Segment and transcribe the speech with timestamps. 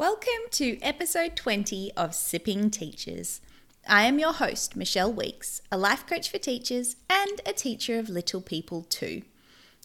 [0.00, 3.42] Welcome to episode 20 of Sipping Teachers.
[3.86, 8.08] I am your host, Michelle Weeks, a life coach for teachers and a teacher of
[8.08, 9.20] little people too.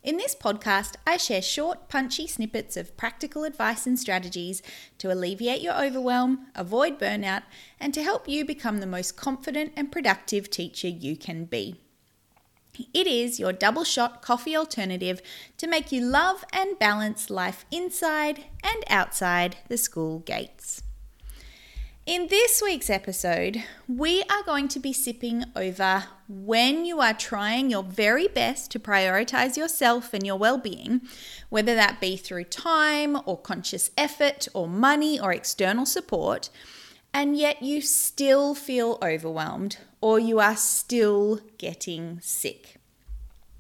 [0.05, 4.62] In this podcast, I share short, punchy snippets of practical advice and strategies
[4.99, 7.43] to alleviate your overwhelm, avoid burnout,
[7.77, 11.82] and to help you become the most confident and productive teacher you can be.
[12.94, 15.21] It is your double shot coffee alternative
[15.58, 20.82] to make you love and balance life inside and outside the school gates.
[22.05, 27.72] In this week's episode, we are going to be sipping over when you are trying
[27.72, 31.02] your very best to prioritize yourself and your well being,
[31.49, 36.52] whether that be through time or conscious effort or money or external support,
[37.16, 42.76] and yet you still feel overwhelmed or you are still getting sick.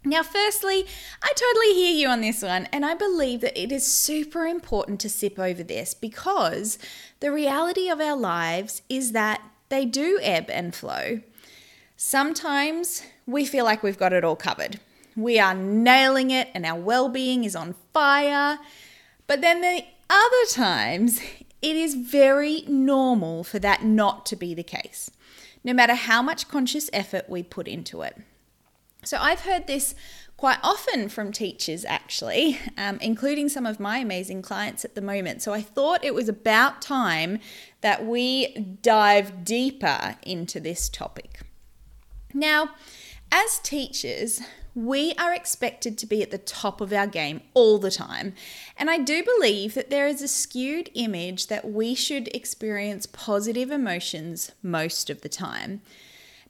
[0.03, 0.85] Now, firstly,
[1.23, 4.99] I totally hear you on this one, and I believe that it is super important
[4.99, 6.77] to sip over this because
[7.21, 11.21] the reality of our lives is that they do ebb and flow.
[11.95, 14.81] Sometimes we feel like we've got it all covered.
[15.15, 18.59] We are nailing it and our well being is on fire.
[19.27, 21.21] But then the other times,
[21.61, 25.09] it is very normal for that not to be the case,
[25.63, 28.17] no matter how much conscious effort we put into it.
[29.03, 29.95] So I've heard this
[30.37, 35.41] quite often from teachers, actually, um, including some of my amazing clients at the moment.
[35.41, 37.39] So I thought it was about time
[37.81, 41.41] that we dive deeper into this topic.
[42.33, 42.71] Now,
[43.31, 44.41] as teachers,
[44.75, 48.33] we are expected to be at the top of our game all the time.
[48.77, 53.71] And I do believe that there is a skewed image that we should experience positive
[53.71, 55.81] emotions most of the time.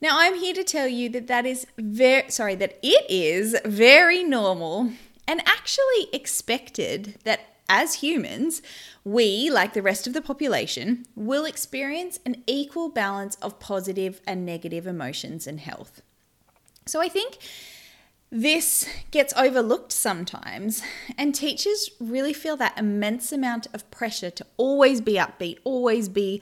[0.01, 4.23] Now, I'm here to tell you that that is very, sorry, that it is very
[4.23, 4.91] normal
[5.27, 8.61] and actually expected that as humans,
[9.03, 14.45] we, like the rest of the population, will experience an equal balance of positive and
[14.45, 16.01] negative emotions and health.
[16.85, 17.39] So I think
[18.35, 20.83] this gets overlooked sometimes,
[21.17, 26.41] and teachers really feel that immense amount of pressure to always be upbeat, always be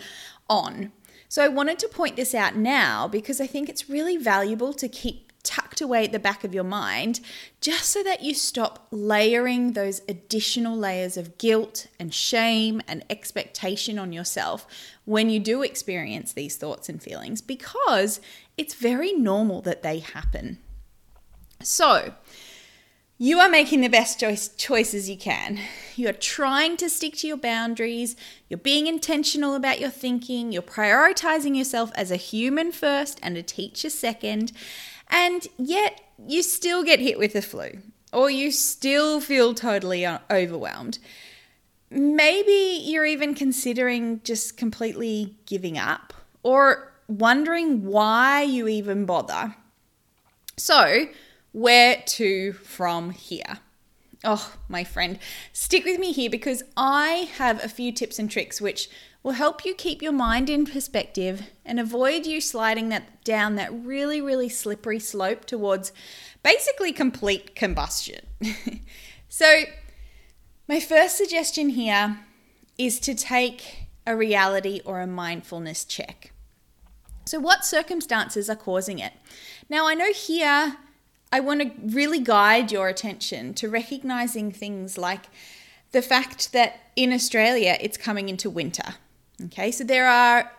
[0.49, 0.91] on.
[1.29, 4.87] So I wanted to point this out now because I think it's really valuable to
[4.87, 7.19] keep tucked away at the back of your mind
[7.61, 13.99] just so that you stop layering those additional layers of guilt and shame and expectation
[13.99, 14.65] on yourself
[15.05, 18.19] when you do experience these thoughts and feelings because
[18.57, 20.57] it's very normal that they happen.
[21.63, 22.13] So,
[23.17, 25.59] you are making the best choice, choices you can.
[25.95, 28.17] You're trying to stick to your boundaries.
[28.49, 30.51] You're being intentional about your thinking.
[30.51, 34.51] You're prioritizing yourself as a human first and a teacher second.
[35.09, 37.79] And yet, you still get hit with the flu,
[38.11, 40.99] or you still feel totally overwhelmed.
[41.89, 49.55] Maybe you're even considering just completely giving up, or wondering why you even bother.
[50.57, 51.07] So,
[51.53, 53.59] where to from here?
[54.25, 55.19] Oh, my friend,
[55.51, 58.89] stick with me here because I have a few tips and tricks which
[59.21, 63.73] will help you keep your mind in perspective and avoid you sliding that down that
[63.73, 65.91] really really slippery slope towards
[66.41, 68.25] basically complete combustion.
[69.29, 69.63] so,
[70.67, 72.19] my first suggestion here
[72.77, 76.31] is to take a reality or a mindfulness check.
[77.25, 79.13] So, what circumstances are causing it?
[79.69, 80.77] Now, I know here
[81.33, 85.25] I want to really guide your attention to recognizing things like
[85.91, 88.93] the fact that in Australia it's coming into winter.
[89.45, 90.51] Okay, so there are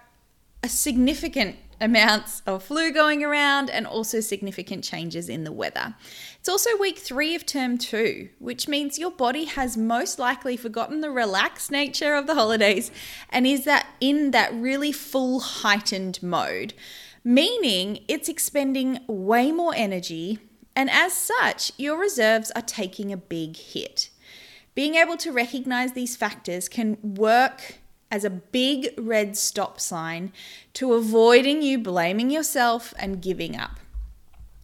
[0.65, 5.95] a significant amounts of flu going around and also significant changes in the weather.
[6.41, 11.03] It's also week three of term two, which means your body has most likely forgotten
[11.03, 12.91] the relaxed nature of the holidays
[13.31, 16.75] and is that in that really full heightened mode,
[17.23, 20.41] meaning it's expending way more energy
[20.77, 24.11] and as such, your reserves are taking a big hit.
[24.75, 27.77] Being able to recognize these factors can work
[28.11, 30.33] as a big red stop sign
[30.75, 33.79] to avoiding you blaming yourself and giving up.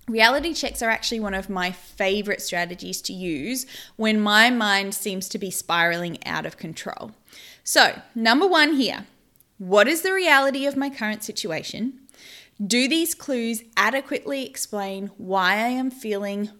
[0.08, 5.28] Reality checks are actually one of my favorite strategies to use when my mind seems
[5.28, 7.12] to be spiraling out of control.
[7.62, 9.06] So, number one here
[9.58, 11.99] what is the reality of my current situation?
[12.64, 16.50] Do these clues adequately explain why I am feeling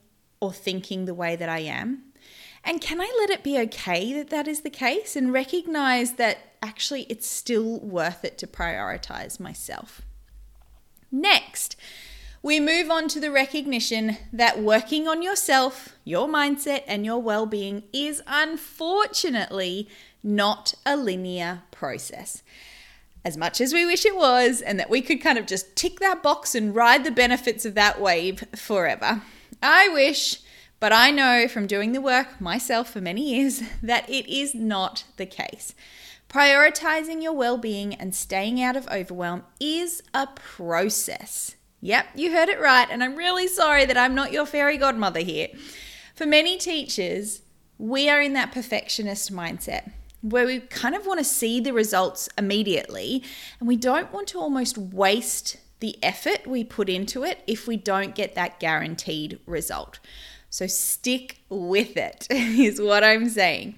[0.41, 2.05] or thinking the way that I am?
[2.65, 6.39] And can I let it be okay that that is the case and recognize that
[6.63, 10.01] actually it's still worth it to prioritize myself?
[11.13, 11.77] Next,
[12.43, 17.45] we move on to the recognition that working on yourself, your mindset, and your well
[17.45, 19.87] being is unfortunately
[20.23, 22.43] not a linear process.
[23.25, 26.01] As much as we wish it was, and that we could kind of just tick
[26.01, 29.23] that box and ride the benefits of that wave forever.
[29.63, 30.41] I wish,
[30.79, 35.05] but I know from doing the work myself for many years that it is not
[35.17, 35.75] the case.
[36.31, 41.57] Prioritizing your well being and staying out of overwhelm is a process.
[41.83, 45.21] Yep, you heard it right, and I'm really sorry that I'm not your fairy godmother
[45.21, 45.49] here.
[46.15, 47.43] For many teachers,
[47.79, 49.91] we are in that perfectionist mindset
[50.23, 53.23] where we kind of want to see the results immediately,
[53.59, 57.77] and we don't want to almost waste the effort we put into it if we
[57.77, 59.99] don't get that guaranteed result.
[60.51, 63.77] So stick with it, is what I'm saying.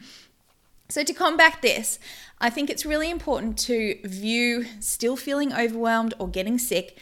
[0.88, 1.98] So, to combat this,
[2.38, 6.98] I think it's really important to view still feeling overwhelmed or getting sick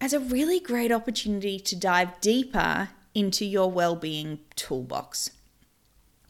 [0.00, 5.30] as a really great opportunity to dive deeper into your well-being toolbox.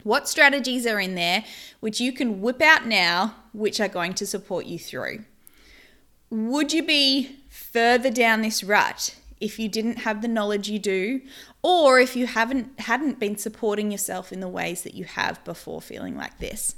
[0.05, 1.43] What strategies are in there
[1.79, 5.25] which you can whip out now which are going to support you through?
[6.29, 11.21] Would you be further down this rut if you didn't have the knowledge you do
[11.63, 15.81] or if you haven't hadn't been supporting yourself in the ways that you have before
[15.81, 16.75] feeling like this?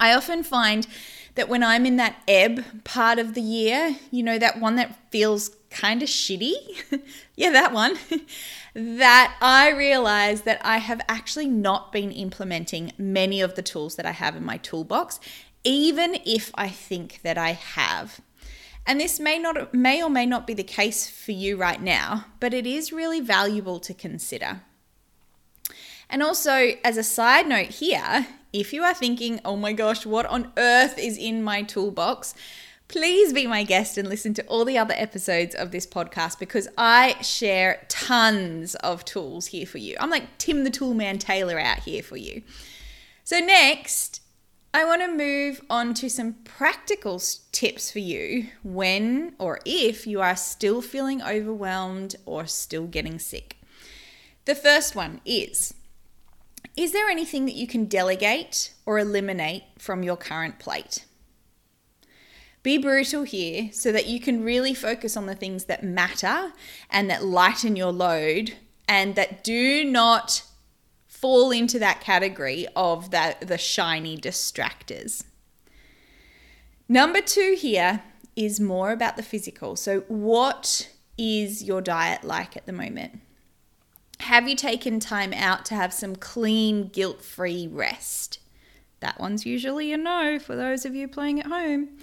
[0.00, 0.86] I often find
[1.34, 5.10] that when I'm in that ebb part of the year, you know, that one that
[5.10, 6.54] feels kind of shitty.
[7.36, 7.98] yeah, that one.
[8.74, 14.06] that I realize that I have actually not been implementing many of the tools that
[14.06, 15.20] I have in my toolbox,
[15.64, 18.20] even if I think that I have.
[18.86, 22.26] And this may not may or may not be the case for you right now,
[22.38, 24.60] but it is really valuable to consider.
[26.10, 30.26] And also, as a side note here, if you are thinking, oh my gosh, what
[30.26, 32.34] on earth is in my toolbox?
[32.88, 36.68] Please be my guest and listen to all the other episodes of this podcast because
[36.76, 39.96] I share tons of tools here for you.
[39.98, 42.42] I'm like Tim the Toolman Taylor out here for you.
[43.24, 44.20] So, next,
[44.74, 47.22] I want to move on to some practical
[47.52, 53.56] tips for you when or if you are still feeling overwhelmed or still getting sick.
[54.46, 55.74] The first one is
[56.76, 61.04] Is there anything that you can delegate or eliminate from your current plate?
[62.64, 66.54] Be brutal here so that you can really focus on the things that matter
[66.90, 68.54] and that lighten your load
[68.88, 70.42] and that do not
[71.06, 75.24] fall into that category of the, the shiny distractors.
[76.88, 78.02] Number two here
[78.34, 79.76] is more about the physical.
[79.76, 83.20] So, what is your diet like at the moment?
[84.20, 88.38] Have you taken time out to have some clean, guilt free rest?
[89.00, 91.98] That one's usually a no for those of you playing at home.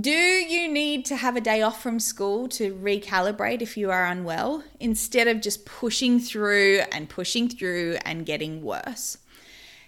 [0.00, 4.04] Do you need to have a day off from school to recalibrate if you are
[4.04, 9.18] unwell instead of just pushing through and pushing through and getting worse?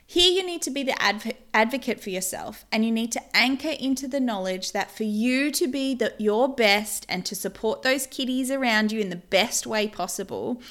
[0.07, 3.71] Here, you need to be the adv- advocate for yourself and you need to anchor
[3.81, 8.07] into the knowledge that for you to be the, your best and to support those
[8.07, 10.63] kiddies around you in the best way possible,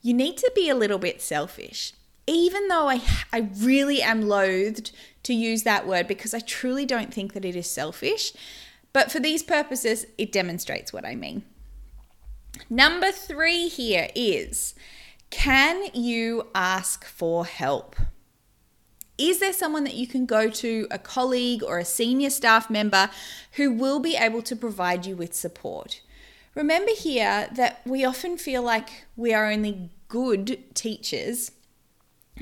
[0.00, 1.92] you need to be a little bit selfish.
[2.28, 4.92] Even though I, I really am loathed
[5.24, 8.32] to use that word because I truly don't think that it is selfish.
[8.96, 11.42] But for these purposes, it demonstrates what I mean.
[12.70, 14.74] Number three here is
[15.28, 17.94] can you ask for help?
[19.18, 23.10] Is there someone that you can go to, a colleague or a senior staff member,
[23.56, 26.00] who will be able to provide you with support?
[26.54, 31.50] Remember here that we often feel like we are only good teachers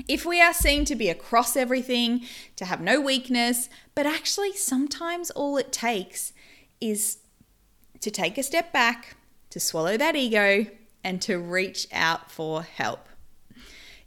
[0.07, 2.25] if we are seen to be across everything,
[2.55, 6.33] to have no weakness, but actually sometimes all it takes
[6.81, 7.19] is
[8.01, 9.15] to take a step back,
[9.49, 10.67] to swallow that ego,
[11.03, 13.07] and to reach out for help.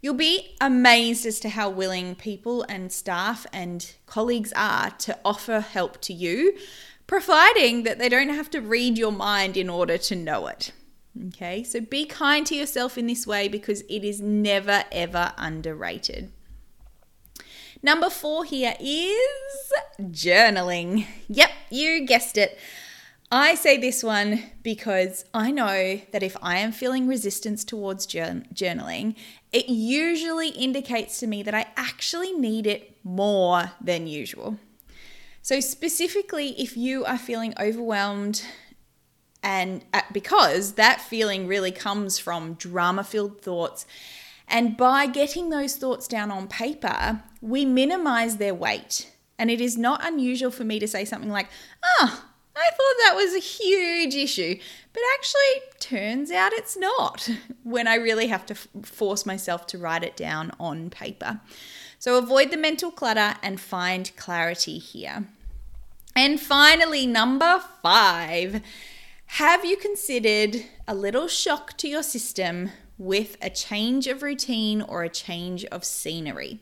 [0.00, 5.60] You'll be amazed as to how willing people and staff and colleagues are to offer
[5.60, 6.56] help to you,
[7.08, 10.72] providing that they don't have to read your mind in order to know it.
[11.28, 16.30] Okay, so be kind to yourself in this way because it is never ever underrated.
[17.82, 21.06] Number four here is journaling.
[21.28, 22.58] Yep, you guessed it.
[23.30, 29.16] I say this one because I know that if I am feeling resistance towards journaling,
[29.52, 34.58] it usually indicates to me that I actually need it more than usual.
[35.42, 38.42] So, specifically, if you are feeling overwhelmed,
[39.42, 43.86] and uh, because that feeling really comes from drama filled thoughts
[44.48, 49.12] and by getting those thoughts down on paper, we minimize their weight.
[49.38, 51.48] And it is not unusual for me to say something like,
[51.84, 52.24] ah, oh,
[52.56, 54.58] I thought that was a huge issue,
[54.92, 57.30] but actually turns out it's not
[57.62, 61.40] when I really have to force myself to write it down on paper.
[62.00, 65.26] So avoid the mental clutter and find clarity here.
[66.16, 68.60] And finally, number five,
[69.32, 75.04] have you considered a little shock to your system with a change of routine or
[75.04, 76.60] a change of scenery?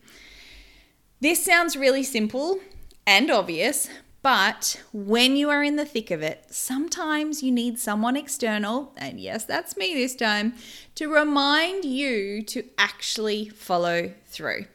[1.21, 2.61] This sounds really simple
[3.07, 3.89] and obvious,
[4.21, 9.21] but when you are in the thick of it, sometimes you need someone external, and
[9.21, 10.53] yes, that's me this time,
[10.97, 14.67] to remind you to actually follow through.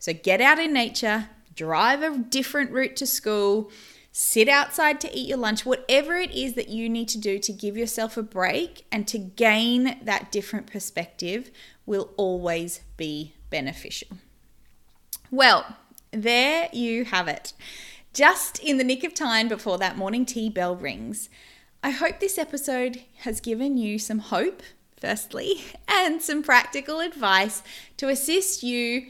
[0.00, 3.70] So get out in nature, drive a different route to school,
[4.12, 7.52] sit outside to eat your lunch, whatever it is that you need to do to
[7.52, 11.50] give yourself a break and to gain that different perspective
[11.86, 14.18] will always be beneficial.
[15.30, 15.76] Well,
[16.10, 17.54] there you have it
[18.12, 21.30] just in the nick of time before that morning tea bell rings.
[21.82, 24.62] I hope this episode has given you some hope,
[25.00, 27.62] firstly, and some practical advice
[27.96, 29.06] to assist you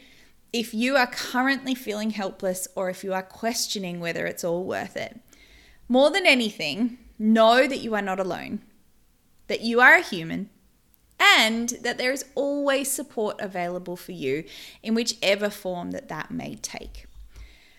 [0.52, 4.96] if you are currently feeling helpless or if you are questioning whether it's all worth
[4.96, 5.18] it.
[5.88, 8.60] More than anything, know that you are not alone,
[9.46, 10.50] that you are a human,
[11.18, 14.44] and that there is always support available for you
[14.82, 17.06] in whichever form that that may take.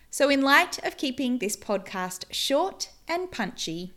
[0.10, 3.94] So, in light of keeping this podcast short and punchy,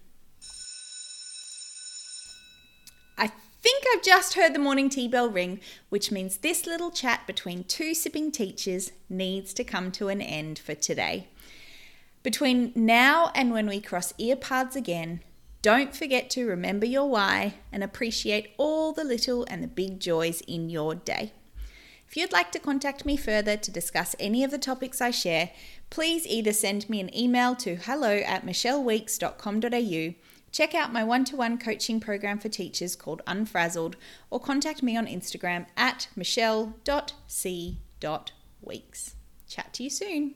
[3.18, 3.32] I
[3.66, 5.58] think I've just heard the morning tea bell ring,
[5.88, 10.56] which means this little chat between two sipping teachers needs to come to an end
[10.56, 11.26] for today.
[12.22, 15.18] Between now and when we cross ear paths again,
[15.62, 20.42] don't forget to remember your why and appreciate all the little and the big joys
[20.42, 21.32] in your day.
[22.06, 25.50] If you'd like to contact me further to discuss any of the topics I share,
[25.90, 30.14] please either send me an email to hello at michelleweeks.com.au,
[30.56, 33.94] check out my one to one coaching program for teachers called Unfrazzled,
[34.30, 36.74] or contact me on Instagram at michelle.c.weeks.
[39.46, 40.34] Chat to you soon.